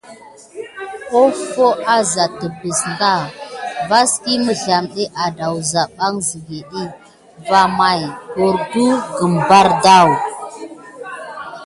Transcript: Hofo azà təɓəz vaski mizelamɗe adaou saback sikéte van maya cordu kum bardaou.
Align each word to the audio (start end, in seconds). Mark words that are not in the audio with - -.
Hofo 1.11 1.67
azà 1.97 2.25
təɓəz 2.39 2.81
vaski 3.89 4.33
mizelamɗe 4.45 5.03
adaou 5.25 5.57
saback 5.71 6.15
sikéte 6.27 6.81
van 7.47 7.69
maya 7.77 8.09
cordu 8.33 8.85
kum 9.15 9.33
bardaou. 9.49 10.11